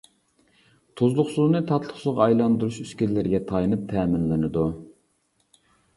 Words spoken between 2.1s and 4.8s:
ئايلاندۇرۇش ئۈسكۈنىلىرىگە تايىنىپ تەمىنلىنىدۇ.